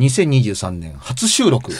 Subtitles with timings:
[0.00, 1.72] 2023年初収録。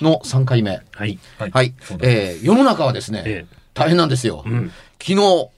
[0.00, 0.80] の3回目。
[0.92, 1.18] はい。
[1.38, 4.72] はい、えー世の中はですね、え大変なんですよ、ん。
[5.00, 5.48] 昨日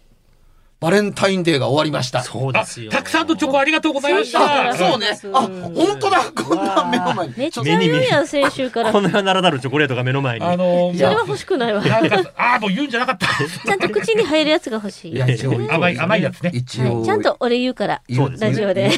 [0.83, 2.91] バレンタインデーが終わりましたそうですよ。
[2.91, 4.77] たくさんのチョコありがとうございましあた。
[4.77, 8.91] そうねあ本当だこんな目の前にめっちゃちょっと言うやん、先週から。
[8.91, 10.45] この世ならなるチョコレートが目の前に。
[10.45, 11.81] あのいやそれは欲しくないわ。
[11.83, 13.73] ちなんか、ああ、もう言うんじゃなかった。
[13.73, 15.13] ゃんと口に入るやつが欲しい。
[15.13, 16.51] いや一応甘い、甘いやつね。
[16.53, 18.03] 一応、はい、ちゃんと俺言うから。
[18.09, 18.91] 言うそうですねラジオで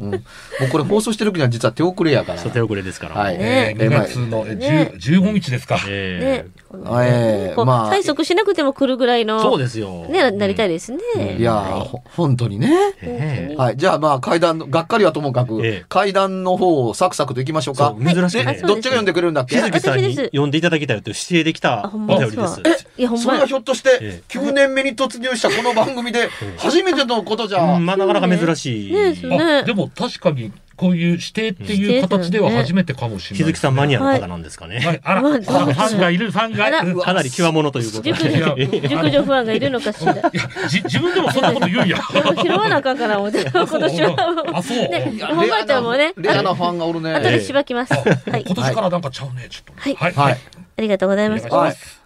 [0.00, 3.16] もうこれ放送してる時には実は手遅れやから手遅れですから。
[3.16, 5.78] はい、ねえー、2月のね10 15日ですか。
[5.86, 6.66] えね。
[6.68, 9.40] こうえまあ催促しなくても来るぐらいえの。
[9.40, 10.06] そうですよ。
[10.06, 11.36] ね、なりたいですね。
[11.38, 12.70] いやー、はほ本当にね。
[13.02, 13.76] ええはい。
[13.76, 18.02] じゃあまあ階段の、がっかりはともかく、ええ階段の方をサクサクといきましょうかそ。
[18.02, 18.66] う、珍しくねは。
[18.66, 19.56] どっちが読んでくれるんだっけ？
[19.56, 22.60] 日月さんに私です呼んでいただきたいという指定できたお便りです。
[22.98, 23.54] いや、ほんまやそれがひ。
[23.54, 26.28] ょっとしてえ、9年目に突入したこの番組で、
[26.58, 28.92] 初めてのことじゃうん、まあなかなか珍しい。
[28.92, 33.46] ねですねあでも確かに、こういう指定っていう形では初めてかもしれない。
[33.46, 34.78] 日月さんマニアの方なんですかはね。
[34.78, 36.66] い、あら、ファンがいる、ファンが。
[37.02, 38.42] かなり極物ということ熟で。
[38.42, 40.12] 女、熟女不安がいるのかしら。
[40.12, 40.30] いや、
[40.68, 41.98] じ、自分でもそんなこと言うんや。
[42.42, 44.54] 拾わなあかんかな思って、今年は。
[44.54, 44.76] あ、そう。
[44.76, 47.14] ね、ほんまやったらもうね、レアなファンがおるね。
[47.14, 47.94] 後でしばきます。
[47.94, 48.00] は
[48.36, 48.44] い。
[48.46, 49.80] 今年からなんかちゃうね、ちょっと。
[49.80, 50.12] はいはい。
[50.12, 50.38] はい。
[50.78, 51.46] ありがとうございます。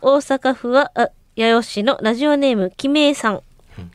[0.01, 3.41] 大阪府は、あ、八尾市のラジオネーム、きめいさん。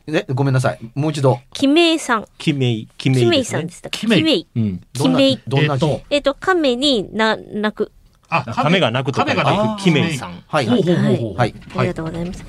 [0.06, 0.78] ね、ごめんなさい。
[0.94, 1.40] もう一度。
[1.52, 2.26] きめいさん。
[2.38, 3.58] キメイ、キメきめいイですね。
[3.60, 3.90] さんでした。
[3.90, 4.46] きめいきめい。
[4.56, 4.82] うん。
[4.92, 5.86] どんなキメイどんな字？
[5.86, 7.92] えっとえっと、亀にな、泣く。
[8.28, 9.82] あ、亀が鳴くとが鳴く。
[9.82, 10.42] キメイさん。
[10.46, 10.66] はい。
[10.66, 11.36] ほうほうほうほう。
[11.36, 11.54] はい。
[11.76, 12.44] ありがとうございます。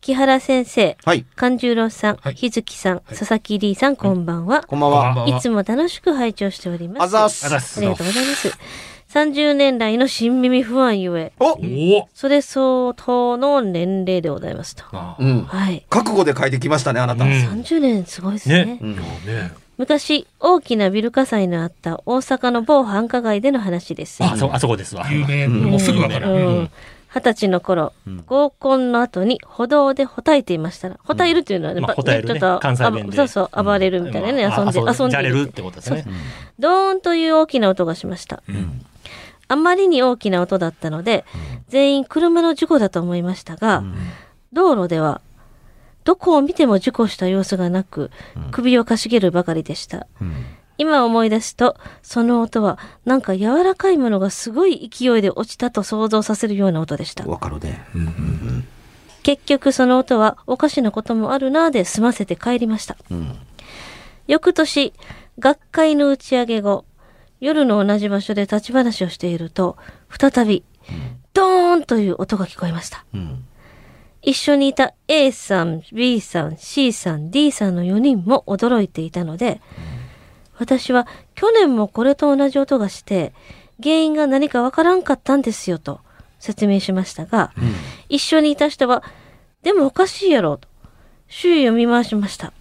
[0.00, 1.26] 木原先生、はい。
[1.34, 4.62] 勘十郎さん、はい日月さん、佐々木李さん、こんばんは。
[4.62, 5.02] こんばんは。
[5.02, 7.02] こんばんはいつも楽しく拝聴しております。
[7.02, 8.56] あざすありがとうございます。
[9.08, 11.32] 30年来の新耳不安ゆえ、
[12.14, 14.84] それ相当の年齢でございますと。
[14.92, 15.44] あうん。
[15.44, 15.86] はい。
[15.88, 17.24] 覚悟で書いてきましたね、あなた。
[17.24, 18.64] うん30年すごいですね。
[18.64, 19.00] ねうんね
[19.78, 24.24] 昔、大きなビル火災のあった大阪の某繁華街での話です。
[24.24, 25.06] あそ、あそこですわ。
[25.10, 25.46] 有名。
[25.46, 26.28] うんもうすぐわかる。
[26.28, 26.70] ううんん
[27.16, 27.94] 二十歳の頃、
[28.26, 36.04] 合コンの後に歩道でほたいていましたら、ほたえるっていうのはね、ちょっと、関西弁であそうそう、暴れるみたいなね、まあ遊んで、あ遊んでるじゃれるってことですね。
[36.58, 38.42] ドーンという大きな音がしました。
[39.48, 41.24] あまりに大きな音だったので、
[41.68, 43.84] 全員車の事故だと思いましたが、
[44.52, 45.20] 道路では、
[46.04, 48.10] どこを見ても事故した様子がなく、
[48.52, 50.06] 首をかしげるばかりでした。
[50.78, 57.24] 今思い出すと、その音は、なんか柔らかいものがすごい勢いで落ちたと想像させるような音でした。
[57.24, 57.84] わかるね。
[59.22, 62.96] 結局その音はおかしなこともあるなぁで済ませて帰りました。
[63.12, 63.36] ん
[64.28, 64.92] 翌年、
[65.38, 66.84] 学会の打ち上げ後、
[67.40, 69.76] 夜の同じ場所で立ち話をしていると、
[70.10, 70.64] 再び、
[71.34, 73.04] ドーンという音が聞こえました。
[73.14, 73.44] うん。
[74.22, 79.60] 一緒にいた A さん、B さん、C さん、D さんの4人も驚いていたので、
[80.58, 83.32] 私は去年もこれと同じ音がして、
[83.82, 86.00] 原因が何かわからんかったんですよと
[86.38, 87.52] 説明しましたが、
[88.08, 89.04] 一緒にいた人は、
[89.62, 90.68] でもおかしいやろと、
[91.28, 92.52] 周囲を見回しました。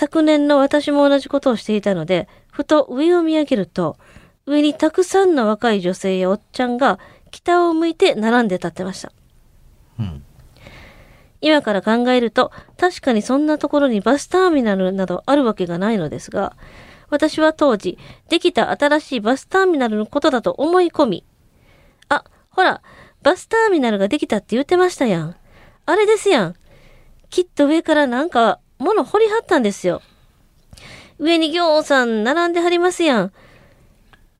[0.00, 3.98] 昨年の私も同じことをしていたので、ふと上を見上げると、
[4.46, 6.98] 上にたくさんの若い女性やおっちゃんが
[7.30, 9.12] 北を向いて並んで立ってました。
[9.98, 10.24] うん
[11.42, 16.56] 今から考えると、確かにそんなところにバスターミナルなどあるわけがないのですが、
[17.10, 17.98] 私は当時、
[18.30, 21.24] できた新しいバスターミナルのことだと思い込み、
[22.50, 22.82] ほら、
[23.22, 25.36] バスターミナルができたって言ってましたやん。
[25.86, 26.54] あれですやん。
[27.28, 30.02] きっと上からなんか物掘りはったんですよ。
[31.18, 33.32] 上にぎょうさん並んではりますやん。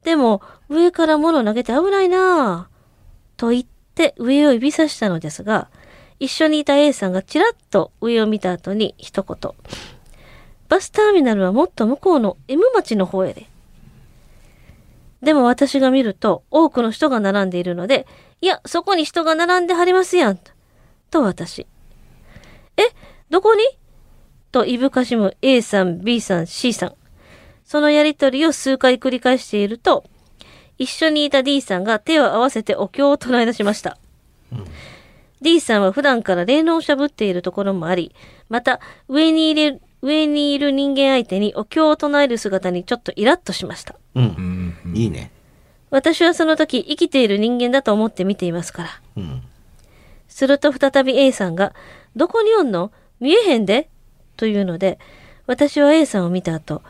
[0.03, 0.41] でも、
[0.71, 3.39] 上から物投げて危ないなぁ。
[3.39, 3.65] と言っ
[3.95, 5.69] て上を指さしたのですが、
[6.19, 9.53] 一緒にいた A さんがちらっと上を見た後に一言。
[10.69, 13.47] バスターミナルはもっと向こうの M 町の方へで。
[15.23, 18.07] でも私が見ると多くの人が並んでいるので、
[18.41, 20.39] いや、そこに人が並んではりますやん。
[21.11, 21.67] と私。
[22.79, 22.85] え、
[23.29, 23.63] どこに？
[24.52, 26.94] といぶかしむ A さん、B さん、C さん。
[27.64, 30.05] そのやりとりを数回繰り返していると、
[30.79, 33.99] 一緒にいた D さんが手を合わせてお経を唱え出しました。
[35.41, 38.14] D さんは普段から霊能をしゃぶっているところもあり、
[38.49, 43.94] また上にいる、上にいる人間相手にお経を唱える姿にちょっとイラッとしました。
[44.14, 44.75] うん。
[44.94, 45.31] いいね。
[45.91, 48.88] 私はその時生きている人間だと思って見ていますから。
[49.17, 49.43] うん。
[50.29, 51.75] すると再び A さんが、
[52.17, 52.91] どこにおんの？
[53.20, 53.88] 見えへんで
[54.41, 54.99] というので、
[55.47, 56.81] 私は A さんを見た後、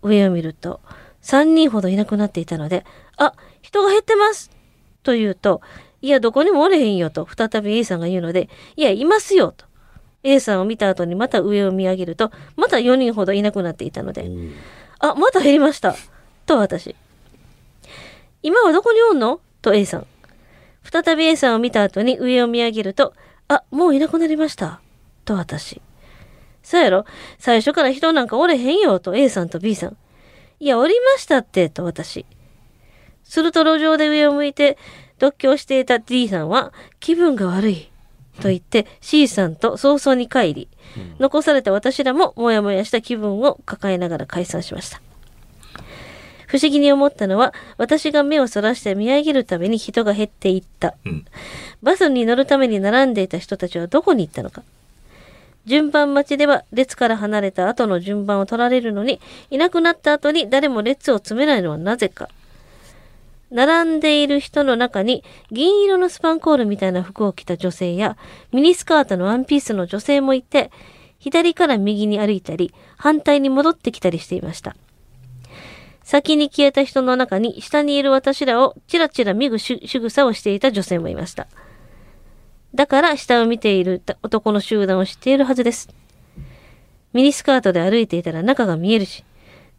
[0.00, 0.80] 上を見ると、
[1.20, 2.86] 3人ほどいなくなっていたので、
[3.18, 4.50] あ、人が減ってます
[5.02, 5.60] と言うと、
[6.00, 9.66] いや、どこにもおれへんよと、再び A さんが言うので、いや、いますよと。
[10.22, 14.30] A さんを見た後にまた上を見上げると、また4人ほどいなくなっていたので、
[14.98, 15.94] あ、また減りました。
[16.46, 16.96] と私。
[18.42, 19.40] 今はどこにおんの？
[19.60, 20.06] と A さん。
[20.82, 23.12] 再び A さんを見た後に上を見上げると、
[23.48, 24.80] あ、もういなくなりました。
[25.26, 25.82] と私。
[26.64, 27.04] そうやろ？
[27.38, 28.98] 最初から人なんかおれへんよ。
[28.98, 29.96] と A さんと B さん。
[30.58, 31.68] いや、おりましたって。
[31.68, 32.26] と私。
[33.22, 34.76] すると路上で上を向いて、
[35.18, 37.90] 独居していた D さんは、気分が悪い。
[38.40, 40.68] と言って C さんと早々に帰り、
[41.20, 45.00] 残された私らももやもやした気分を抱えながら解散しました。
[46.48, 50.94] 不思議に思ったのは、私が目をそらして見上げるために人が減っていった。
[51.04, 51.24] うん
[51.82, 54.62] バスに乗るために並んでいた人たちはどこに行ったのか。
[55.66, 59.20] 順番待ちでは列から離れた後の順番を取られるのに、
[59.50, 62.28] いなくなった後に誰も列を詰めないのはなぜか。
[63.50, 65.22] 並んでいる人の中に
[65.52, 68.16] 銀色のスパンコールみたいな服を着た女性や
[68.52, 70.70] ミニスカートのワンピースの女性もいて、
[71.18, 74.76] 左から右に歩いたり、反対に戻ってきたりしていました。
[76.02, 81.46] 先に消えた人の中に下にいる私らをチラチラ見るし仕草をしていた女性もいました。
[82.74, 85.88] だから下を見ている男の集団を知っているはずです。
[87.12, 89.24] ミニスカートで歩いていたら中が見えるし、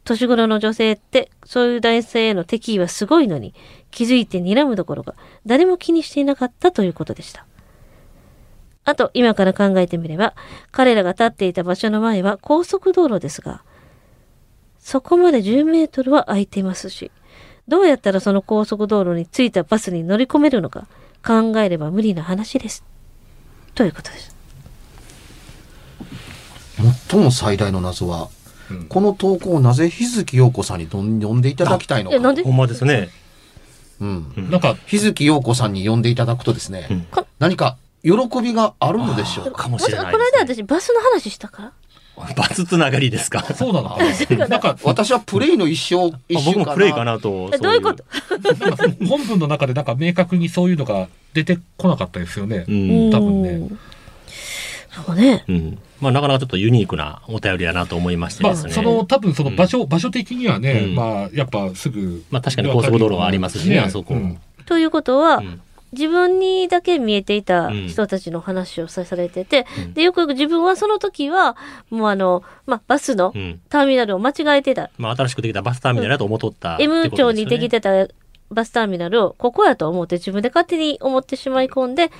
[0.05, 3.53] 年頃の女性ってそういう男性への敵意はすごいのに
[3.91, 5.15] 気づいて睨むどころか
[5.45, 7.45] 誰も気にしていなかったということでした。
[8.85, 10.33] あと今から考えてみれば
[10.71, 13.63] 彼らが立っていた場所の前は高速道路ですが、
[14.79, 17.11] そこまで10メートルは空いていますし、
[17.67, 20.87] どうやったらその高速道路に着いたバスに乗り込めるのか
[21.25, 22.83] 考えれば無理な話です。
[23.73, 24.35] ということです。
[27.09, 28.29] 最も最大の謎は、
[28.69, 32.17] うんこの投稿をなぜ日月陽子さんにどん呼んでいただきたいのか。
[32.43, 33.09] ほんまですね。
[34.01, 34.49] うん。
[34.49, 38.11] なんか、日月陽子さんに呼んでいただくとですね、うんこ何か喜
[38.41, 39.63] びがあるのでしょうか？
[39.63, 41.61] かもしれないこの間私バスの話したか？
[41.63, 41.73] ら。
[42.35, 43.41] バツつながりですか？
[43.53, 43.97] そうなのか
[44.37, 47.49] ななんか、私はプレイの一生、一あ週僕もプレイかなと。
[47.53, 48.03] えどういうこと？
[48.65, 52.65] なんか本文の中でなんか明確にそういうのが出てこなかったですよね。
[52.67, 53.11] うん。
[53.11, 53.79] 多分ねうん。
[55.05, 55.43] そうね。
[55.47, 55.77] うん。
[56.01, 58.71] まあ、なかなかちょっとユニークなお便りだなと思いましてまあ、ですね。
[58.73, 62.23] その、多分その場所、場所的にはね、うんまあ、やっぱすぐ。
[62.31, 65.61] まあ確かに高速道路はありますしねあそこうんということは、うん
[65.97, 71.55] 自分にだけ見えていたうん人たちの話をさされてて、うんで、よくよく自分はその時は、
[71.89, 73.61] もうあの、まあ、バスのうん。
[73.69, 74.89] ターミナルを間違えてた。
[74.97, 77.09] まあ、新しくできたバスターミナルだと思っとったってこと M。
[77.11, 78.07] 町にできてた
[78.51, 82.11] バスターミナルをここやと思って自分で勝手に思ってしまい込んで、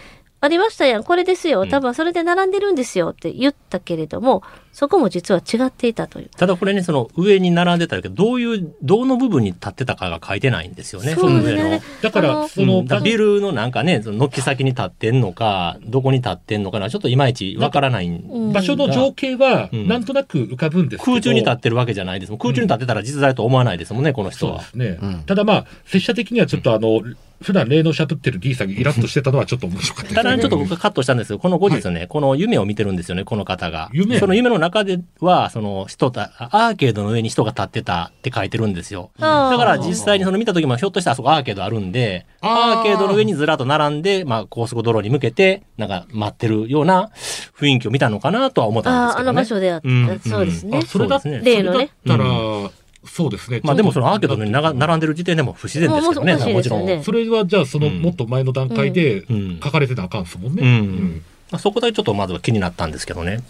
[0.42, 6.30] ありましたやん、これですよ、うん多分それで並んでるんですよって言ったけれども、そこも実は違っていたという。
[6.36, 11.16] ただこれね、その上に並んでたけど、どういう、どの部分に立ってたかが書いてないんですよね。
[11.16, 11.70] そうの上の。
[11.70, 11.82] ね。
[12.02, 21.12] だから、その、うんだからビルのなんかね、その軒先に立ってんのか、どこに立ってんのかな、ちょっといまいちわからないんうん場所の情景は、うんなんとなく浮かぶんですけど。
[21.14, 22.40] 空中に立ってるわけじゃないですもん。
[22.40, 24.98] 空中に立ってたら実在と思わないですもんね、この人はそうで。
[24.98, 25.10] すね。
[25.10, 27.02] うんただまあ、拙者的にはちょっとあの、
[27.46, 33.90] 普段霊能しゃぶってる D さんにイラッとしてたのはちょっと面白かったですただちょっと僕がカットしたんですけど、この後日ね、この夢を見てるんですよね、この方が。
[33.94, 34.20] 夢？
[34.20, 39.12] その夢の中では、その人た、アーケードの上に人が立ってたって書いてるんですよ。
[39.20, 47.12] だから実際にその見た時もひょっとしたらあそこアーケードあるんで、アーケードの上にずらっと並んで、まあ高速道路に向けて、なんか待ってるような
[47.60, 49.34] 雰囲気を見たのかなとは思ったんでああ、あすけどね。
[49.34, 49.88] の場所であった。
[49.88, 50.20] うん。
[50.20, 50.80] そうですね。
[50.80, 50.82] あ。
[50.86, 52.72] それすね例のねそれだったら、
[53.08, 53.62] そうですね。
[53.64, 57.04] まあでもそのアーケードのに並んでる時点でも不自然ですけどね、もちろん。
[57.04, 61.22] それはじゃあそのうんもっと前の段階でうん書かれてたらあかんですもんね。
[61.60, 63.42] そこでちょっとまずは気になったんですけどね。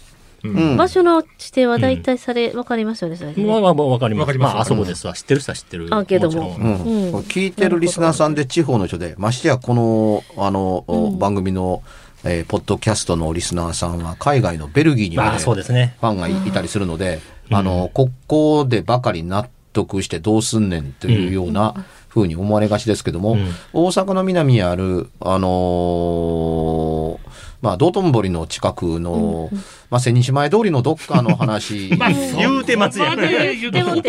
[0.76, 4.20] 場所の指定は大体され、わかりますよね、まあまあまあわかります。
[4.20, 5.14] わかりますまああそこですわ。
[5.14, 5.88] 知ってる人は知ってる。
[5.90, 11.82] アーケードも聞いてるリスナーさんで地方の人で、ましてやこの、あの、うん番組の、
[12.24, 15.96] えーポッドキャストのリスナーさんは海外のベルギーにままあでそうですね。
[16.00, 21.74] ファンがいいたりするので、うんあの、ここでばかり納得してどうすんねんというような
[22.08, 23.48] 風に思われがちですけども、うん。
[23.72, 27.26] 大阪の南にある、あのー
[27.62, 29.50] まあ、道頓堀の近くの、
[29.90, 33.16] まあ、千日前通りのどっかの話 まあ、言うてますやん。
[33.16, 34.02] 言うとほぼ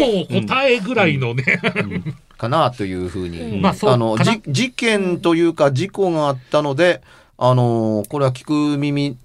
[0.45, 1.43] 答えぐらいのね。
[2.37, 3.61] かなというふうに、うん。
[3.61, 4.17] まああの
[4.47, 7.01] 事件というか事故があったので、
[7.37, 9.17] あのこれは聞く耳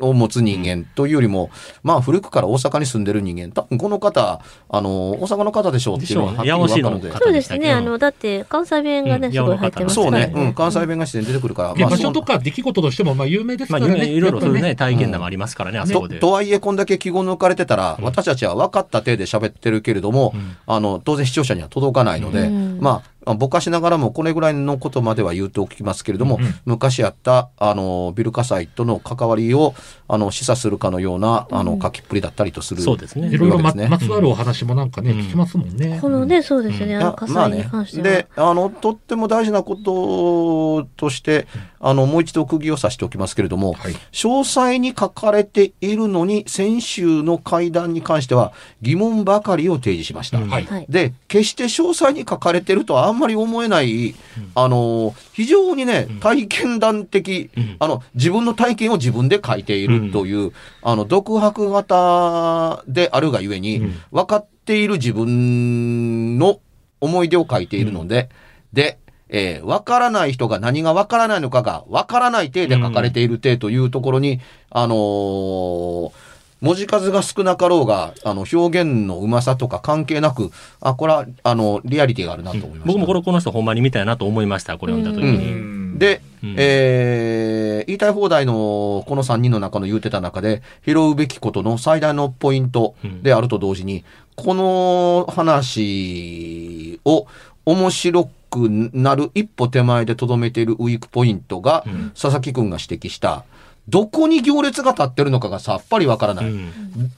[0.00, 1.50] を持つ人間というよりも、
[1.82, 7.12] まあ古くから大阪に住んでる人間、多分この方、あの大阪の方でしょうっていうのははっきり分かるので。
[7.12, 7.76] そうですね、うん。
[7.76, 11.98] あの、だって関西弁がね、うんすごい入ってますからそうね、うん、関西弁が自然に出てくるから、まあ、そう。
[11.98, 14.06] 所とか出来事としてもまあ有名ですまあからね。
[14.06, 16.20] いろいろそういうね、体験談がありますからね、あそことで。
[16.20, 18.04] とはいえ、こんだけ記号抜かれてたら、うん。
[18.04, 20.56] 私たちは分かった体で喋ってるけれども、うん。
[20.66, 22.78] あの、当然視聴者には届かないので、うん。
[22.80, 29.74] まあ、ぼかしながらもこれぐらいのことまでは言うておきますけれども、うん昔あった、あの、ビル火災との関わりを、
[30.08, 32.82] あの、示唆するかのような、あの、書きっぷりだったりとする。
[32.82, 35.98] そうですねいろいろまわけですねまつわるお話もなんかね、うん聞きますもんね。
[36.00, 38.04] このね、そうですよね、うんあの火災に関しては。
[38.04, 41.46] で、あの、とっても大事なこととして、
[41.80, 43.92] あの、もう一度釘を刺しておきますけれども、はい。
[44.12, 50.38] 詳細に書かれているのに、先週の会談に関しては疑問ばかりを提示しました。
[50.38, 50.64] うんはい。
[50.64, 50.86] はい。
[50.88, 54.14] で、決して詳細に書かれてるとはあんまり思えない、
[54.54, 57.76] あの、非常にね、体験談的、うん。
[57.78, 60.52] あの、自分の体験を自分で書いているという、
[60.82, 63.94] あの、独白型であるがゆえに、うん。
[64.10, 66.60] 分かっている自分の
[67.00, 68.28] 思い出を書いているので、
[68.72, 74.40] で、えー分からない人が何が分からないのかが分からない体で書かれている体というところに、
[74.70, 76.33] あのー
[76.64, 82.86] 文字数が少なかろうが、あの、表現のうまさとか関係なく、あ、これは、あの、リアリティがあるなと思いました。
[82.86, 85.52] 僕もこれこの人ほんまに見たいなと思いました、これ読んだ時うに。
[85.52, 85.98] うん。
[85.98, 86.54] で、うん。
[86.56, 94.04] えー言いたい放題のこの3人の中の言うてた中で、拾うべきことの最大のポイントであると同時に、
[94.36, 97.26] この話を
[97.66, 102.10] 面白くなる一歩手前でとどめているウィークポイントが、うん。
[102.10, 103.44] 佐々木くんが指摘した、
[103.88, 106.50] どこに行列が立ってるのかがさっぱりわからない。
[106.50, 106.70] うん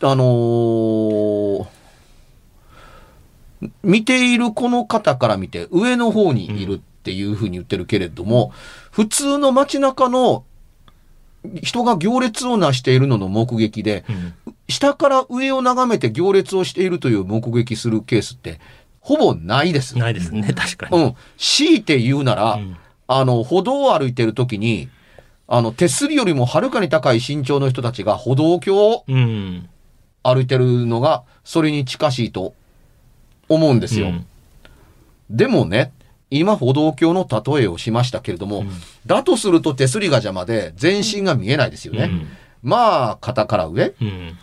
[0.02, 1.66] あのー
[3.82, 8.52] 見ているこの方から見て上の方にいるっていうふうに言ってるけれども、
[8.90, 10.44] 普通の街中の
[11.62, 14.34] 人が行列をなしているのの目撃で、うん
[14.68, 18.58] 下から上を眺めて行列をしているという目撃するケースって、
[18.98, 19.96] ほぼないです。
[19.96, 21.00] ないですね、確かに。
[21.00, 21.14] うん。
[21.38, 24.88] 強いて言うなら、うんあの、歩道を歩いてる時に、
[25.48, 29.68] あの、手すりよりもはるかに高い身長の人たちが歩道橋をうん。
[30.22, 32.54] 歩いてるのが、それに近しいと
[33.48, 34.08] 思うんですよ。
[34.08, 34.26] うん
[35.28, 35.92] でもね、
[36.30, 38.70] 今歩道橋の例えをしましたけれども、うん
[39.06, 42.04] だとすると手すりが邪魔で全身が見えないですよね。
[42.04, 42.28] うん
[42.62, 44.38] まあ、肩から上うん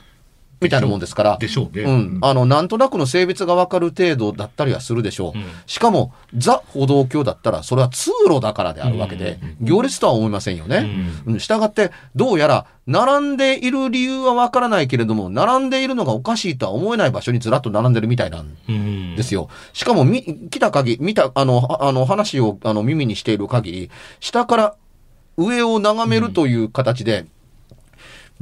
[0.63, 1.38] みたいなもんですから。
[1.38, 1.84] でしょうね。
[1.84, 2.20] うん。
[2.22, 5.38] あの、なんとなくの性別がわかる程度だったりはするでしょう。
[5.38, 11.22] うんしかも、ザ歩道橋だったら、それは通路だからであるわけで、行列とは思いませんよね。
[11.25, 11.39] うん。
[11.39, 19.50] したがって、どうやら、並んでいる理由はわからないけれども、並んでいるのがおかしいとは思えない場所にずらっと並んでるみたいなんうんですよ。
[19.72, 24.75] しかも、み、来た限り、見た、あの、はあの、話を、あの、耳にしている限り、下から
[25.38, 27.25] 上を眺めるという形で、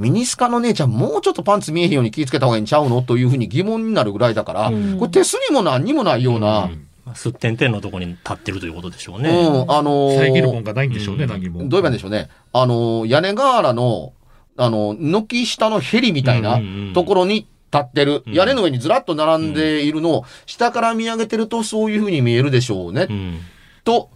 [0.01, 3.03] ミニスカの姉ちゃん、もうちょっとパンツ見えへんように気ぃつけた方がいいんちゃうの？
[3.03, 9.65] というふうに疑問になるぐらいだから、うんこれ手すりも何にもないような、うんまあすってんてんのところに立ってるということでしょううん、ね。
[9.69, 11.59] あのー遮るもんがないんでしょうね、うん何も。
[11.61, 12.29] どう言えばいいんでしょうね？
[12.51, 14.13] あのー屋根瓦の、
[14.57, 16.59] あの、軒下のヘリみたいな
[16.93, 23.07] ところに立ってる、うん屋根の上にずらっと並んでいるのを、下から見上げてるとそういうふうに見えるでしょうね。
[23.09, 23.39] うん
[23.83, 24.09] と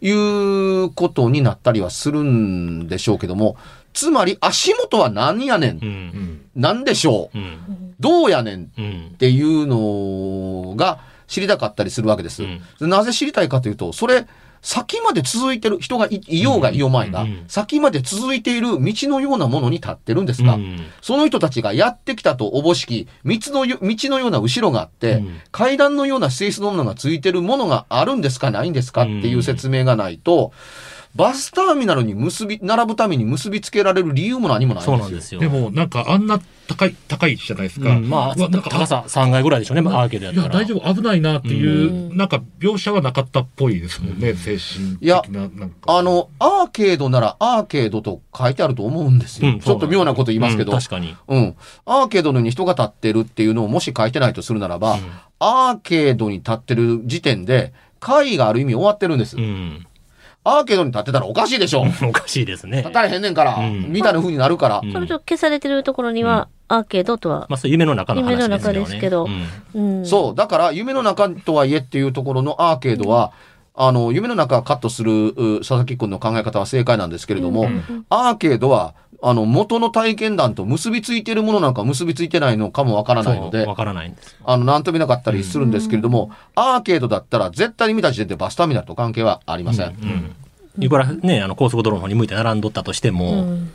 [0.00, 3.56] いうことになったりはするんでしょうけども、
[3.98, 5.80] つまり足元は何やねん、う。
[5.82, 6.40] うんん。
[6.54, 7.94] なんでしょう、うん。
[7.98, 9.14] どうやねんっうん。
[9.18, 12.44] ていうのが知りたかったりするわけです。
[12.44, 14.28] うんなぜ知りたいかというと、それ、
[14.62, 30.52] 先まで続いてる、人がいいようがいようまいが、うん先まで続いている道のようなものに立ってるんですが、うんその人たちがやってきたとおぼしき、道のよ道のような後ろがあって、うん階段のような性質のものがついてるものがあるんですかないんですかっていう説明がないと、
[31.14, 34.96] バスターミナルに結び、並ぶために結びつけられる理由も何もないんですよ。
[34.96, 35.40] そうなんですよ。
[35.40, 37.90] でも、なんかあんな高い、高いじゃないですか。
[37.90, 40.54] うん、まあ、なんか高さ3階ぐらいでしょうね、アーケードやったいや、ら。
[40.60, 45.98] 大丈夫、危ないなっていう、なんか描写はなかったっぽいですもんね、精神的いやな、なんか。
[45.98, 49.48] あの、アーケードならアーケードと書いてあると思うんですよ。
[49.48, 50.72] うんちょっと妙なこと言いますけど。
[50.72, 51.16] うん確かに。
[51.26, 51.56] うん。
[51.86, 54.98] アーケードのように人が立ってるっていうのをもし書いてないとするならば、
[55.40, 59.36] アーケードに立ってる時点で、会がある意味終わってるんです。
[59.36, 59.86] うん。
[60.44, 61.84] アーケードに立ってたらおかしいでしょ。
[62.02, 62.92] おかしいですね立。
[62.92, 64.80] たれへんねんから、うんみたいな風になるから。
[64.82, 68.54] うんそれと消されてるところには、アーケードとは、まあ、それ夢の中の話ですよね。
[68.54, 69.26] 夢の中ですけど
[69.74, 70.06] うんうん。
[70.06, 70.34] そう。
[70.34, 73.32] だから、夢の中とはいえっていうところのアーケードは、
[73.74, 77.68] あの、夢の中カットするう佐々木君の考え方は正解なんですけれども、
[78.10, 84.36] アーケードは、あの、元の体験談と結びついているものなんか結びついてないのかもわからないのでわ、からないんです。
[84.44, 89.88] あの、なんとも見なかったりするんですけれども、アーケードだったら絶対に見た時点でバスターミナルと関係はありません。
[89.88, 90.36] うん。
[90.84, 93.72] いくらね、あの、高速道路の方に向いて並んどったとしても、うん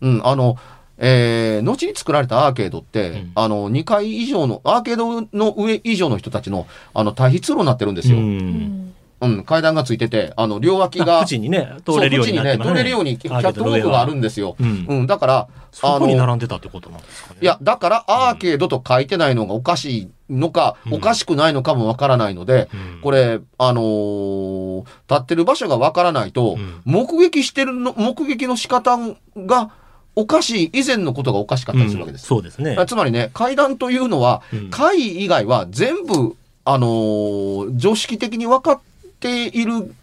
[0.00, 0.56] うん、あの、
[0.96, 8.20] えー、後に作られたアーケードって、んあの、2階以上の、アーケードの上以上の人たちの、あの、退避通路になってるんですうよ。
[8.20, 8.94] ん。
[9.20, 14.56] うん、階段がついてて、あの、両脇が、縁にね、通れるようになってそう縁にね、通れるように、キャットウォークがあるんですよ。
[14.58, 17.38] うんうん、だから、そこにの並んでたってことなんですかね。
[17.42, 28.96] いや、だから、アーケードと書いてないのがおかしいのか、うんおかしくないのかもわからないので、うんこれ、あのー立ってる場所がわからないと、うん目撃してるの、目撃の仕方
[29.36, 29.70] が
[30.16, 32.26] おかしい以前のことがおかしかったりするわけです。
[32.26, 32.76] そうですね。
[32.86, 38.89] つまりね、階段というのは、うん階以外は全部、あのー常識的に分かって
[39.28, 39.94] いる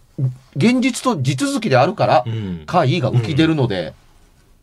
[0.56, 2.64] 現実と地続きであるから、うん。
[2.66, 3.94] 階が浮き出るので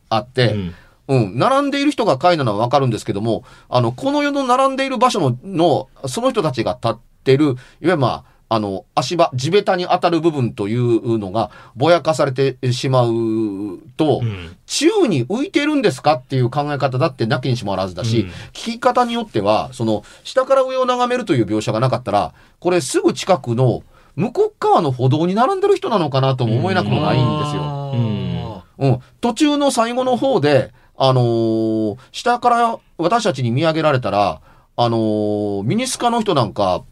[0.09, 0.75] あって、うん。
[1.07, 14.57] うん、並んでいる人が階なのはわかるんですけども、あの、この世の並んでいる場所の、の、その人たちが立ってる、いわゆるまあ、あの、足場、地べたに当たる部分というのが、ぼやかされてしまうと、うん。
[14.67, 18.29] 宙に浮いてるんですかっていう考え方だってなきにしもあらずだし、うん。
[18.53, 23.83] 聞き方によっては、その、下から上を眺めるという描写がなかったら、これすぐ近くの、
[24.17, 27.63] 向こう側の歩道に並んでる人なのかなとも思えなくもないんですよ。
[27.63, 28.65] よ。
[28.79, 28.99] うん。
[29.21, 34.41] 途中の最後の方で、あのー下から私たちに見上げられたら、
[34.77, 36.85] あのーミニスカの人なんか、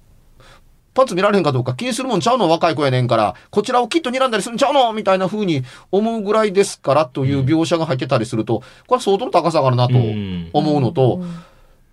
[0.95, 11.23] パンツ見られへんかどうか気にするもんちゃうの若い子やねんから、こちらをきっと睨んだりするんちゃうのみたいな風に思うぐらいですからという描写が入ってたりすると、これは相当の高さがあるなとうん思うのと、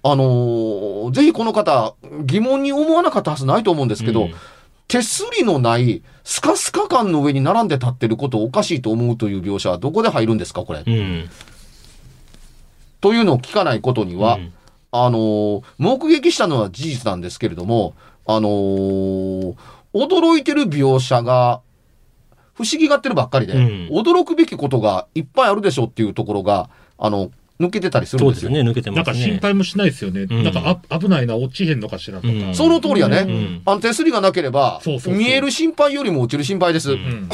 [0.04, 4.34] あのーぜひこの方、疑問に思わなかったはずないと思うんですけど、うん
[4.90, 10.84] 手すりのないスカスカ感の上に並んで立ってることをおかしいと思うという描写はどこで入るんですかこれ。
[10.86, 11.30] うん。
[13.00, 14.54] というのを聞かないことには、うん
[14.92, 17.94] あのー目撃したのは事実なんですけれども、
[18.26, 19.56] あのー
[19.94, 21.62] 驚いてる描写が、
[22.56, 28.36] 不思議がってるばっかりで、うん驚くべきことがいっぱいあるでしょっていうところが、あの、抜けてたりするんでよ。
[28.36, 29.26] そうですすね、抜けてなんかますね。
[29.32, 30.26] 心配もしないですよね。
[30.26, 32.34] んなんかあ危ないな、落ちへんのかしらとか。
[32.34, 33.26] うんその通りやね。
[33.28, 36.92] うんあの手すりがなければそうそうそう見える心配よりも落ちる心配です。
[36.92, 37.30] うん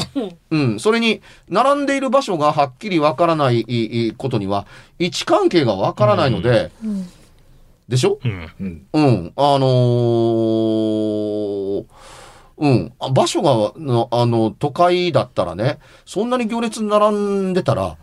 [0.50, 4.66] うん、それに、並んでいる場所がはっきりわからないことには、
[4.98, 7.08] 位置関係がわからないので、うん
[7.88, 8.18] でしょ？
[8.24, 8.50] うん。
[8.60, 11.84] うんうん、あのー
[12.58, 17.96] うん、あ場所が、のあの、都会だったらね、そんなに行列並んでたら、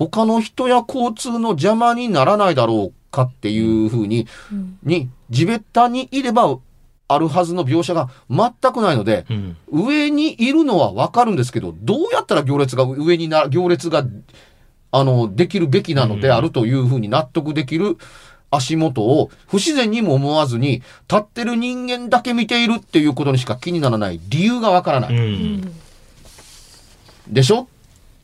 [0.00, 4.26] 他の人や交通の邪魔にならないだろうかっていうふうに、
[4.82, 6.58] に、地べたにいれば、
[7.06, 9.56] あるはずの描写が全くないので、うん。
[9.70, 14.06] 上にいるのはわかるんですけど、どうやったら行列が上にな、行列が、
[14.92, 17.98] あの、できるべきなのであるというふうに納得できる
[18.50, 25.14] 足元を不自然にも思わずに、立ってる人間だけ見ているっていうことにしか気にならない理由がわからない。
[25.14, 25.72] うん。
[27.28, 27.68] でしょ？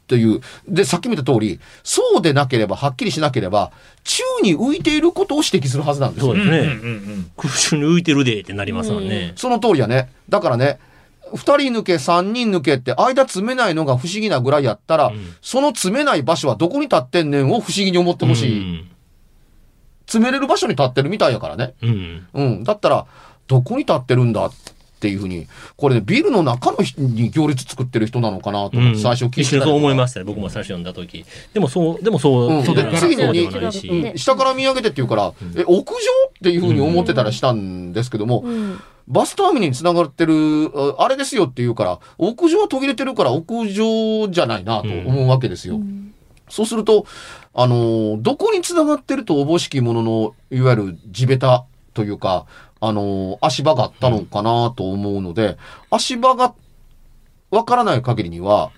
[0.06, 0.40] という。
[0.68, 3.72] で、さっき見た通り、そうでなければ、はっきりしなければ、
[4.04, 6.58] 宙に浮いていることを指摘するはずなんですよそうですね。
[6.58, 9.32] うんうんうん空中に浮いてるでってなりますもんね。
[9.36, 10.10] その通りやね。
[10.28, 10.78] だからね、
[11.34, 18.84] 二人抜け、三人抜けって間詰めないのが不思議なぐらいやったら、んその詰めない場所はどこに立ってんねんを不思議に思ってほしい。
[20.06, 21.74] 詰めれる場所に立ってるみたいやからね。
[21.82, 22.26] うん。
[22.32, 22.46] うん。
[22.46, 22.64] うん。
[22.64, 23.06] だったら、
[23.48, 24.72] どこに立ってるんだって
[25.08, 30.24] いうふうに、これね、ビルの中の人に行列作ってる人なのかなと思って最初聞いて一瞬たりとかそう思いましたね。
[30.24, 31.24] 僕も最初読んだ時。
[31.54, 32.64] でもそう、でもそう、うん。
[32.64, 38.80] そうで次に下から見上げてっていうから、え、屋上っていうふうに思ってたらしたんですけども、うん。
[39.08, 40.34] バスターミナルに繋がってる、
[40.74, 45.80] ああれですよって言うから、屋上は途切れてるから屋上じゃないなと思うわけですよ。
[46.48, 47.06] そうすると、
[47.54, 51.64] あのーどこに繋がってるとおぼしきものの、いわゆる地べた
[51.94, 52.46] というか、
[52.80, 55.56] あのー足場があったのかなと思うので、
[55.90, 56.54] 足場が
[57.50, 58.70] わからない限りには、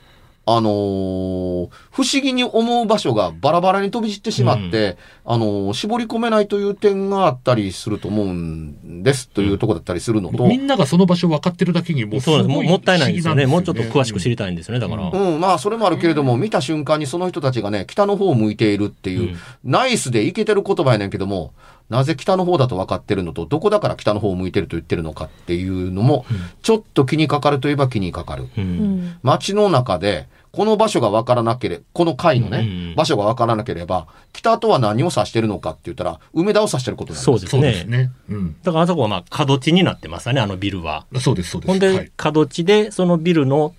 [0.50, 12.56] あのー不思議に思う場所がバラバラに飛び散ってしまって、あのー絞り込めないという点があったりすると思うんですというところだったりするのと、みんながその場所分かってるだけにもうすそうなんです。
[12.56, 13.44] ももったいないんですよね。
[13.44, 15.10] 不思もうちょっと詳しく知りたいんですよね、だから。
[15.10, 19.36] うん、まあ、それもあるけれども、見た瞬間にその人たちがね、北の方を向いているっていう、うん。
[19.64, 21.52] ナイスでいけてる言葉やねんけども、
[21.88, 26.26] なぜ北の方だと分かってるのと、どこだから北の方を向いてると言ってるのかっていうのも、
[26.62, 28.44] ちょっと気にかかるといえば気にかかる。
[28.56, 28.60] う。
[28.60, 29.18] うんん。
[29.22, 37.24] 街の中で、この場所が分からなければ、この階のね、うん場所が分からなければ、北とは何を指してるのかって言ったら、梅田を指してることになる。
[37.24, 37.98] そうですそうですね。
[37.98, 38.10] ね。
[38.28, 38.56] うん。
[38.62, 41.06] だからあそこはまあ角地になってますよね、あのビルは。
[41.20, 41.70] そうです、そうです。
[41.70, 43.74] ほんではい、角地でそのビルの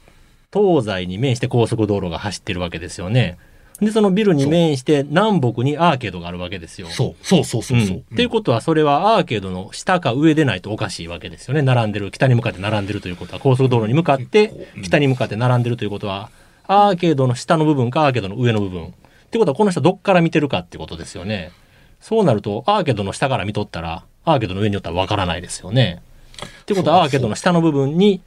[0.54, 3.38] 東西に面して高速道路が走ってるわけですよね。
[3.82, 6.88] で、そのビルに面して南北にアーケードがあるわけですよ。
[6.88, 7.98] そう、そうそうそうそう。
[7.98, 11.62] んっていうことは、それはアーケードの下か上でないとおかしいわけですよね。
[11.62, 16.30] 並んでる、北に向かって並んでるということは、高速道路に向かってうん、北に向かって並んでるということは、
[16.68, 18.88] アーケードの下の部分かアーケードの上の部分。
[18.88, 18.92] っ
[19.32, 21.52] てことは、この人どっから見てるかってことですよね。
[22.02, 26.02] そうなると、アーケードの下から見とったら、アーケードの上によったらわからないですよね。
[26.62, 28.22] ってことは、アーケードの下の部分に、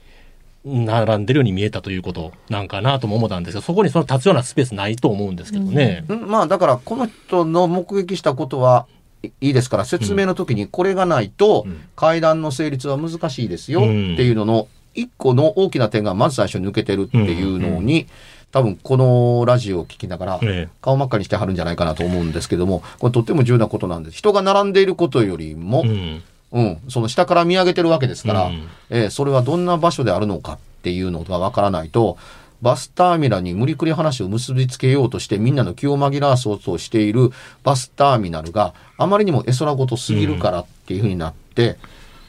[0.65, 6.05] 並んでるように見えたということなんかなとも思ったんですけど、そこにその立つようなスペースないと思うんですけどね。
[6.09, 6.29] うん。
[6.29, 8.87] まあだからこの人の目撃したことは
[9.23, 11.81] いいいですから説明の時にこれがないとうん。
[11.97, 14.17] 階段の成立は難しいですよっうん。
[14.17, 18.07] ていうのの一個の大きな点がまず最初に抜けてるっていうのに
[18.51, 24.19] 多分このラジオを聞きながらえ顔真っ赤にしてはるんじゃないかなと思うんですけどもこれとっても重要なことなんです。
[24.19, 26.21] 人が並んでいることよりもえ
[26.53, 26.65] うん。
[26.65, 32.19] うん、その下から見上げてるわけですから、うんえーそれはどんな場所であるのかっていうのがわからないと、
[32.63, 37.31] バスターミナルに無理くり話を結びつけようとしてみんなの気を紛らわそうとしている
[37.65, 41.77] バスターミナルがあまりにも絵空ごとすぎるからっていうふうになって、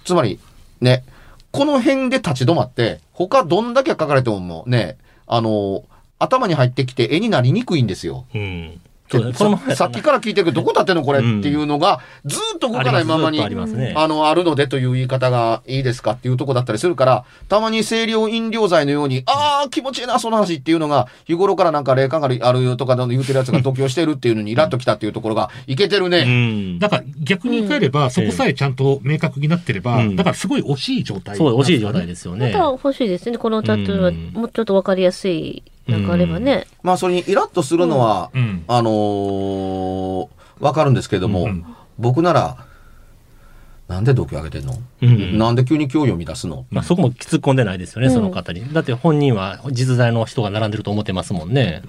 [0.05, 0.39] つまり
[0.81, 1.03] ね、
[1.51, 5.83] この辺で立ち止まって、他どんだけ書かれてもね、あの、
[6.17, 8.25] 頭に入ってきて絵になりにくいんですよ。
[8.33, 8.81] うん。
[9.19, 26.23] でそうこの前ささっきから聞いてるけど、どこ立ってんのこれっていうのが、ずーっと動かないままに、あの、あるのでという言い方がいいですかっていうとこだったりするから、たまに清涼飲料剤のように、ああ、気持ちいいな、その話っていうのが、日頃からなんか霊感があるとかの言うてるやつが度胸してるっていうのにイラッときたっていうところが、いけてるうね。
[26.23, 26.79] ん。
[26.79, 31.35] だから逆に言い換えれば、そこさえちゃんと明確になってれば、うんだからすごい惜しい状態。
[31.37, 32.51] そう、惜しい状態ですよね。
[32.53, 33.37] また欲しいですね。
[33.37, 36.65] このタトゥーはうんもうちょっとわかりやすい、なんかあればね。
[36.81, 38.63] まあ、それにイラッとするのは、うん。
[38.67, 40.27] あのー
[40.59, 41.65] わかるんですけれども、うん
[41.99, 42.65] 僕なら、
[43.87, 46.65] なんで度胸上げてんの、うんなんで急に興味を乱すの？
[46.71, 48.71] まあ、そこも突っ込んでないですよね、うんその方に。
[48.73, 51.83] だって本人は実在の人が並んでると思ってますもんね。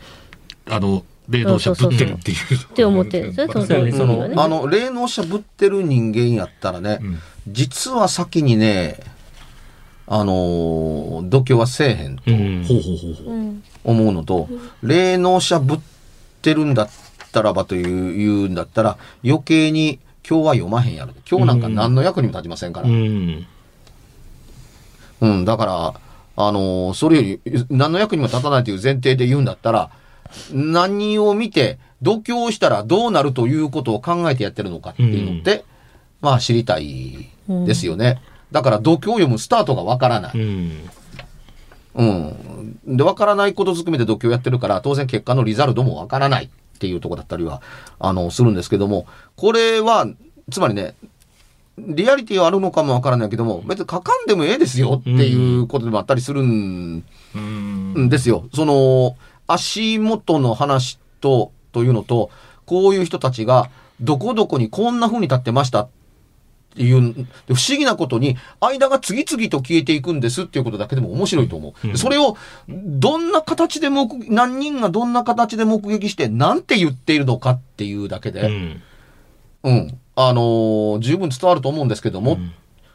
[0.68, 2.36] あの、霊能者ぶってるっていう。
[2.54, 8.98] って思ってるんですねまあそのあの、霊能者ぶってる人間やったらね、うん実は先にね、
[10.06, 12.22] あのー度胸はせえへんと。
[13.84, 14.48] 思うのと、
[14.82, 15.78] 霊能者ぶっ
[16.42, 16.88] てるんだっ
[17.32, 21.12] たらばという、言うんだったら、余計に今日は読まへんやろ。
[21.30, 22.88] 今日なんか何の役にも立ちませんから。
[22.88, 23.46] ううん、
[25.42, 25.44] ん。
[25.44, 25.94] だから、
[26.36, 29.90] あのーそれより何の役にも立たないという前提で言うんだったら、
[30.52, 35.64] 何を見て、度胸したらどうなるということを考えてやってるのかっていうのって、
[36.20, 38.20] まあ知りたいですよね。
[38.52, 40.38] だから度胸を読むスタートがわからない。
[40.38, 40.90] うん。
[41.94, 42.96] うん。
[42.96, 47.62] で、わからないことずくめで度胸やってるから、当然結果のリザルトもわからないっていうところだったりは、
[47.98, 50.06] あの、するんですけども、これは、
[50.50, 50.94] つまりね、
[51.78, 57.04] リアリティはあるのかもわからないけども、別に書かんでもええですよっていうことでもあったりするん
[57.34, 58.08] うん。
[58.08, 58.48] ですよ。
[58.54, 62.30] その、足元の話と、というのと、
[62.66, 65.92] こういう人たちが、どこどこにこんな風に立ってましたって
[66.76, 71.88] いう、で不思議なことに、間が次々と消えていくんですっていうことだけでも面白いと思う。
[71.88, 72.36] うんそれを、
[72.68, 78.82] どんな形で目、何人がどんな形で目撃して、なんて言っているのかっていうだけうで、ん。
[79.62, 79.98] うん。
[80.16, 82.38] あのー十分伝わると思うんですけども、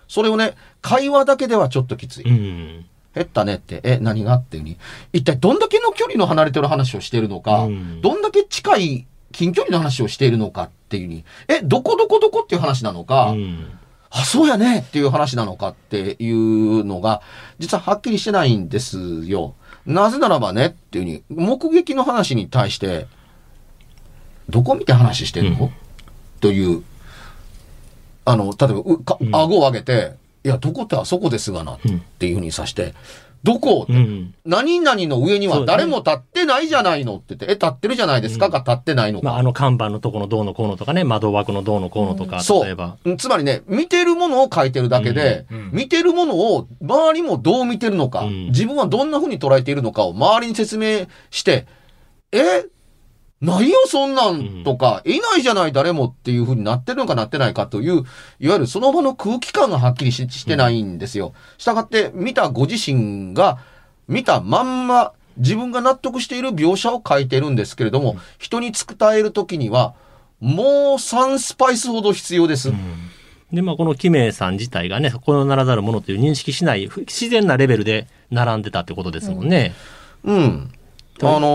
[0.07, 2.23] それをね、会話だけではちょっときつい。
[2.25, 2.85] うん。
[3.15, 4.77] 減ったねって、え、何がっていうに。
[5.13, 13.67] 一体どんだけの距離の離れてる話をしているのか、うんどんだけ近い近距離の話をしているのかっていうに、え、どこどこどこっていう話なのか、うん。
[14.09, 17.21] あ、そうやねっていう話なのかっていうのが、
[17.59, 19.55] 実ははっきりしてないんですよ。
[19.85, 23.07] なぜならばねっていうに、目撃の話に対して、
[24.49, 25.73] どこ見て話してるの、うん
[26.39, 26.83] という、
[28.25, 28.73] あの、例え
[29.31, 30.13] ば、顎を上げて、
[30.43, 31.79] いや、どこってあそこですがなっ
[32.17, 32.93] ていうふうにさして、
[33.43, 34.34] どこ、うん。
[34.45, 38.52] 何々の上には誰も立ってないじゃないのって言って、え、立ってるじゃないですか、うん。
[38.52, 39.30] が立ってないのか。
[39.30, 43.17] まあ、あの看板のとこのどうのこうのとかね、窓枠のどうのこうのとか、そう。
[43.17, 45.69] つまりね、見てるものを書いてるだけで、うんうん。
[45.71, 48.45] 見てるものを周りもどう見てるのか、うん。
[48.47, 51.65] 自分はどんな風に捉えているのかを周りに説明して、
[52.32, 52.65] え
[53.41, 58.04] ないよ、そんなんとか、いないじゃない、誰もっていう風になってるのかなってないかという、
[58.39, 61.34] いわゆるその場の空気感がはっきりししてないんですよ。
[61.58, 63.60] したがって、見たご自身が、
[64.08, 69.93] 見たまんま、自分が納得している描写を書いてるんですけれども、人に伝えるときには、
[70.41, 72.73] もう3スパイスほど必要です。
[73.54, 79.73] で、まあ、このキメさん自体がね、このならざるものという認識しない、ふ自然なレベルで並んでたってことですもんね。
[80.25, 80.71] うん。
[81.21, 81.47] あの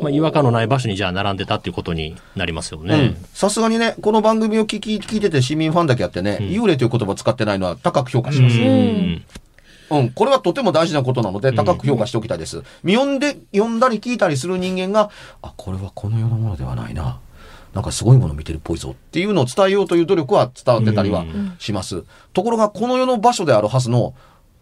[0.00, 3.16] ーまあ、違和感のない場所にじゃあ並んでたっていうことになりますようねん。
[3.32, 8.58] さすがにね、この番組を聞き、聞いてて市民ファンだけあってね、うん幽霊という言葉を使ってないのは高く評価します。
[8.58, 9.24] うん
[9.90, 12.62] うん、これはとても大事なことなので、高く評価しておきたいです。
[12.86, 15.10] 読んで、読んだり聞いたりする人間が、
[15.42, 17.20] あ、これはこの世のものではないな。
[17.74, 22.04] なんかすごいもの見てるっぽいぞっていうのを伝えようという努力は伝わってたりはうんします。
[22.32, 24.14] ところが、この世の場所であるはずの、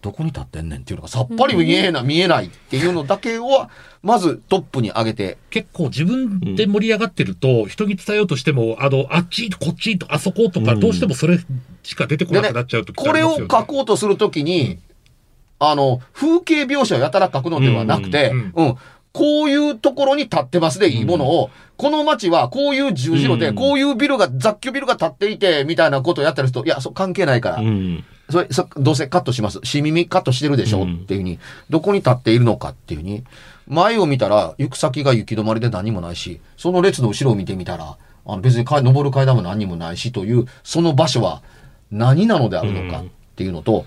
[0.03, 3.69] どこに立ってんねんっていうのがさっぱり見えな、見えないっていうのだけを、
[4.03, 10.81] まずトップに上げて、結構自分で盛り上がってると、人に伝えようとしても、あの、あっち、こっちと、あそことか、うん。
[10.81, 11.39] どうしてもそれ
[11.83, 14.79] しか出てこなくなっちゃうとこれを書こうとするときに、
[15.59, 18.77] あの、風景描写をやたら書くのではなくて、うんうん、
[19.13, 23.55] こういうところに立ってますでいいものを、この街はこういう十字路で、うん。
[23.55, 28.05] こういうビルが、雑居ビルが建っていて、みたいなことをやってる人、いや、そ関係ないから、うん。
[28.31, 29.61] それ、そどうせカットします。
[29.65, 31.01] し耳カットしてるでしょ、うん。
[31.03, 31.39] っていうふうに、
[31.69, 33.25] どこに立っているのかっていうふうに、
[33.67, 41.43] 前を見たら、行く先が行き止まりで何もないし、その列の後ろを見てみたら、あの別に階登る階段も何もないしという、その場所は
[41.91, 43.05] 何なのであるのかっ
[43.37, 43.87] ていうのと、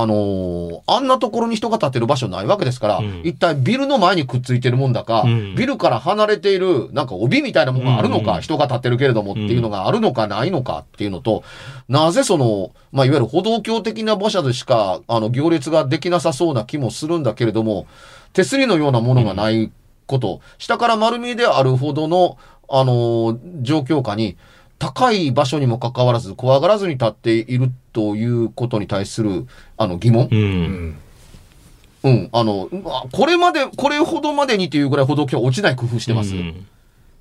[0.00, 3.22] あのーあんなところに人が立ってる場所ないわけですから、うん。
[3.24, 5.54] 一体ビルの前にくっついてるもんだか、うん。
[5.54, 8.40] ビルから離れている、なんか帯みたいなものがあるのか、うん。
[8.42, 11.44] 人が立ってるけれどもっていうのがあるのかないのかっていうのと、
[11.88, 17.86] なぜその、まあ、いわゆる歩道橋的な馬車でしか、あの、行列ができなさそうな気もするんだけれども、
[18.32, 19.70] 手すりのようなものがない
[20.06, 22.36] こと、下から丸見えであるほどの、
[22.68, 24.36] あの状況下に、
[24.78, 30.34] 高い場所にもかかわらず、怖がらずに立っているということに対する、あの、疑問う。。
[30.34, 30.96] うんん。
[32.04, 36.34] うん、あの、あこれまで、これほどまでにというぐらい歩道橋落ちない工夫してます。
[36.34, 36.66] うん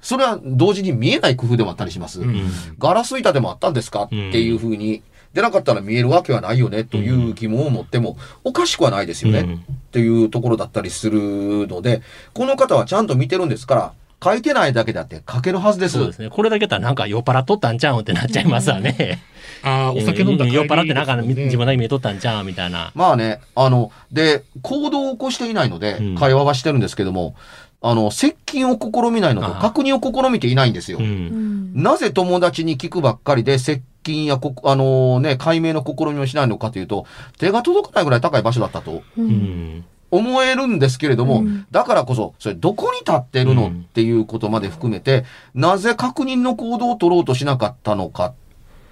[0.02, 2.20] それは同時に見えない工夫でもあったりします。
[2.20, 5.02] うんガラス板でもあったんですかっていうふうに、
[5.34, 9.60] 出なかったら見えるわけはないよねという疑問を持ってもおかしくはないですよね、うんっ
[9.94, 12.02] ていうところだったりするので、
[12.34, 15.98] この方はちゃんと見てるんですから、書いてないだけであって書けるはずです。
[15.98, 16.30] そうですね。
[16.30, 19.20] これだけだったらなんか酔っ払っとったんちゃうんってなっちゃいますわね。
[19.64, 22.92] ああ、お酒飲んだ帰り酔っ払ってなんか自分だけ見えとったんちゃうみたいな。
[22.96, 27.36] まあね、あの、で、行動を起こしていないのでうん、会話はしてるんですけども、
[27.82, 31.00] あの、接近を試みないのとああ確認を試みていないんですよ。
[31.00, 31.02] う。
[31.02, 37.06] うんんなぜ友達に聞くばっかりで接近やこ、あのね、解明の試みをしないのかというと、
[37.40, 39.86] 手が届かないぐらい高い場所だったとううんん。
[40.14, 48.34] 思えるんですけれども、うんだからこそ、それどこに立ってるの、うんっていうことまで含めて、なぜ確認の行動を取ろうとしなかったのかっ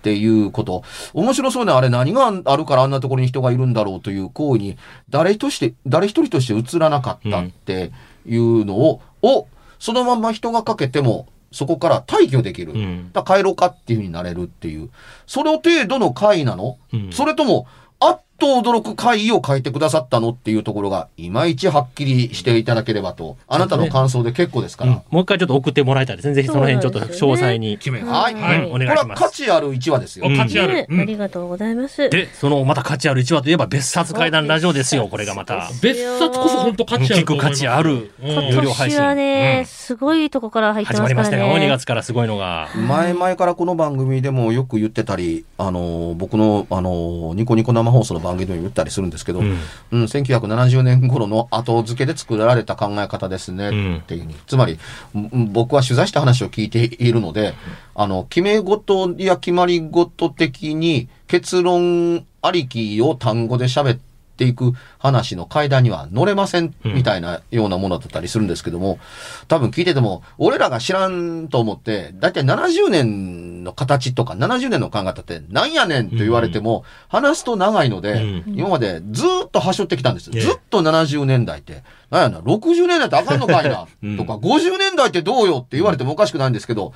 [0.02, 0.84] ていうこと。
[1.14, 4.78] 面白そうね、あれ何があるからあんなところに人がいるんだろうという行為に、
[5.10, 7.92] 誰として、誰一人として映らなかったって
[8.26, 9.48] いうのを、を、
[9.80, 12.74] そのまんま人がかけても、そこから退去できる。
[12.74, 13.12] うん。
[13.12, 14.90] だ帰ろうかっていうふうになれるっていう。
[15.28, 17.68] その程度の回なの、うんそれとも、
[18.42, 23.38] と驚く回を書いてくださったのっていうところが、いまいちはっきりしていただければと。
[23.48, 24.92] あなたの感想で結構ですから。
[24.92, 26.34] うんもう一回ちょっと送ってもらいたいですね。
[26.34, 27.78] ぜひその辺ちょっと詳細に。
[27.78, 28.34] 決めはい。
[28.34, 30.26] はいお願いしますこれは価値ある1話ですよ。
[30.26, 30.88] お価値あるね。
[30.90, 32.10] うんありがとうございます。
[32.10, 35.70] で、そのまた価値ある1話といえば別冊怪談ラジオですよ、これがまた。
[35.82, 41.68] 別冊こそ本当価値ある聞く価値あるうん今有料配信年はね、うんすごいとこから入って始まからますりましたよ、2ね。
[41.68, 42.70] 月からすごいのが。
[42.76, 49.56] 前々からこの番組でもよく言ってたり、あの、僕の、あの、ニコニコ生放送の番組でも言ったりするんですけど、ううん、
[49.92, 54.36] 1970年頃の後付けで作られた考え方ですね、っていうふうに。
[54.48, 54.80] つまり、
[55.14, 57.54] 僕は取材した話を聞いているので、
[57.96, 64.11] あの、決め事や決まり事的に結論ありきを単語で喋って
[64.46, 66.94] いく話の階段には乗れません、うん。
[66.96, 69.00] みたいなようなものだったりするんですけども、
[69.48, 78.44] 多分聞いてても、俺らが知らんと思って、だいたい70年の形とか70年の考え方ってなんやねんと言われても、話すと長いので、うん。
[78.56, 80.32] 今までずーっと端折ってきたんです。
[80.34, 80.42] ええ。
[80.42, 81.84] ずっと70年代って。
[82.10, 84.18] なんやな、60年代ってあかんのかいな、 うん。
[84.18, 86.94] とか、50年代ってどうよって言われてもおかしくないんですけど、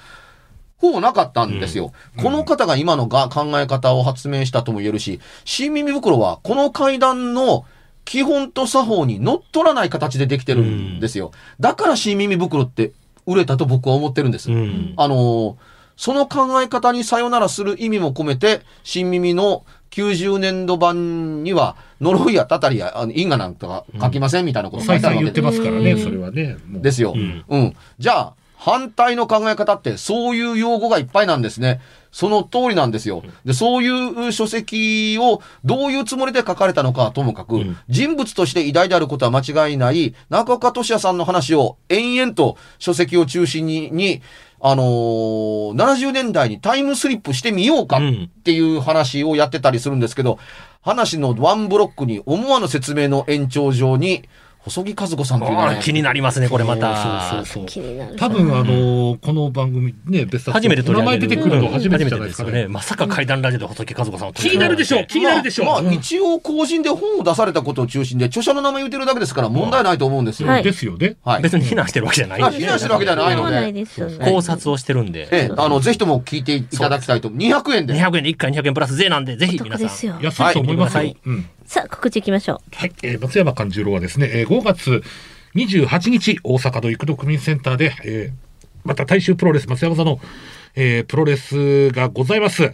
[0.78, 1.94] ほぼなかったんですよ。
[2.22, 7.66] この方が今のが考え方を発明したとも言えるし、新耳袋はこの階段の
[8.04, 11.32] 基本と作法に乗っ取らない形でできてるんですよ。
[11.60, 12.92] だから新耳袋って
[13.26, 14.52] 売れたと僕は思ってるんです。
[14.52, 14.94] うん。
[14.98, 15.56] あのー
[15.98, 26.58] その考え方にさよならする意味も込めて、新耳の90年度版には、呪いやたたりやあの因果なんとか書きませんみたいなこと書いてあ再三言ってるわけでますからね、それはね。
[26.82, 27.14] ですよ。
[27.16, 27.76] うんうん。
[27.98, 31.82] じゃあ、反対の考え方って、そういう用語がいっぱいなんですね。
[32.12, 33.24] その通りなんですよ。
[33.44, 44.22] で、そういう書籍をどういうつもりで書かれたのかはともかく、ん人物として偉大であることは間違いない、中岡俊也さんの話を延々と書籍を中心に、に
[44.62, 48.02] あのー70年代にタイムスリップしてみようかっ
[48.44, 50.40] ていう話をやってたりするんですけど、
[50.82, 54.24] 話のワンブロックに思わぬ説明の延長上に、
[54.66, 57.32] 細木和子さんというのは気になりますね、これまた。
[57.32, 58.16] そうそうそう気になる。
[58.16, 61.28] 多分あのこの番組ね、別初めて取り上げる。
[61.28, 62.68] 名前出てくるの初めてじゃないうんですかね。
[62.68, 65.66] まさか怪談ラジオで細木和子さん気になるでしょう、気になるでしょう。
[65.68, 70.50] まあ、まあ一応公人で本を出されたことを中心で、著者の名前言ってるだけですから問題ないと思うんですよ。
[70.50, 71.18] はいですよね。
[71.24, 71.42] はい。
[71.44, 73.86] 別に非難してるわけじゃない非難してるわけじゃないので。
[74.32, 75.28] 考察をしてるんで。
[75.32, 77.30] ええ、あの、ぜひとも聞いていただきたいと。
[77.30, 77.94] 200円で。
[77.94, 79.88] 200円で1回200円プラス税なんで、ぜひお皆さん。
[79.88, 80.16] 得ですよ。
[80.22, 81.00] 安いと思いますよ。
[81.00, 81.46] はいうん。
[81.66, 82.76] さあ、告知いきましょう。
[82.76, 85.04] はい、えー松山勘十郎はですね、えー5月
[85.56, 88.46] 28日、大阪の育土区民センターで、えー
[88.84, 90.20] また大衆プロレス松山座の、
[90.76, 92.74] えープロレスがございます。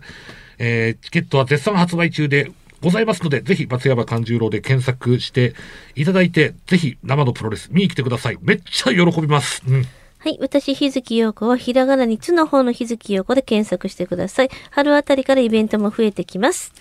[0.60, 2.51] えーチケットは絶賛発売中で
[2.82, 5.54] ございますので、ぜひ松山勘十郎で検索して
[5.95, 8.38] いただいて、ぜひ生のプロレス見に来てください。
[8.41, 9.62] めっちゃ喜びます。
[9.67, 9.86] うん。
[10.17, 10.38] はい。
[10.41, 14.49] 私、日月陽子は、ひらがなにつの方の日月陽子で検索してください。
[14.69, 16.73] 春あたりからイベントも増えてきます。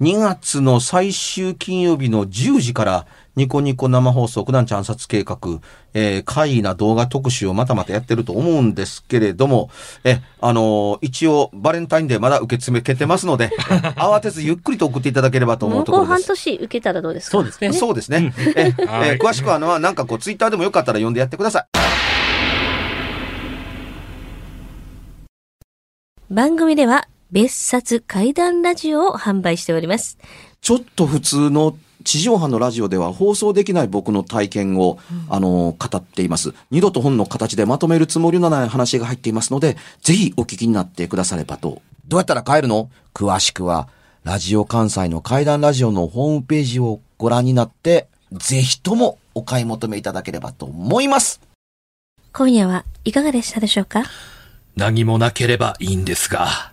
[0.00, 5.36] 2月の最終金曜日の10時から、ニコニコ生放送、九段地暗殺計画、
[5.92, 9.70] えー、怪異な動画特集をまたまたやってると思うんですけれども、
[10.04, 13.50] え、あのー一応、バレンタインデーまだ受け付けてますので、
[13.98, 16.28] 慌てずゆっくりと送っていただければと思もうところです。
[16.28, 17.32] 年受けたらどうですか？
[17.32, 17.72] そうですね。
[17.72, 18.32] そうですね。
[18.54, 21.64] え、え 詳しくは、あの、なんかこう、ツイッターでもよかったら読んでやってください。
[26.30, 30.18] 番組では、別冊怪談ラジオを販売しております。
[30.60, 36.54] ちょっと普通の地上波のラジオでは放送できない僕の体験を、あの、語っています。
[36.70, 41.82] 二度と本の形でまとめるつもりのない話が入っていますので、ぜひお聞きになってくださればと。
[42.06, 42.88] どうやったら帰るの？
[43.12, 43.88] 詳しくは、
[44.24, 51.42] ラジオ関西の怪談ラジオのホームページをご覧になって、ぜひともお買い求めいただければと思います。
[52.32, 54.04] 今夜はいかがでしたでしょうか？
[54.76, 56.72] 何もなければいいんですが。